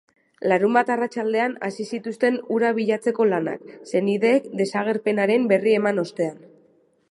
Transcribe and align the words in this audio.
Larunbat 0.51 0.87
arratsaldean 0.93 1.53
hasi 1.67 1.85
zituzten 1.97 2.39
hura 2.55 2.71
bilatzeko 2.79 3.29
lanak, 3.33 3.69
senideek 3.93 4.49
desagerpenaren 4.63 5.49
berri 5.55 5.79
eman 5.83 6.05
ostean. 6.07 6.45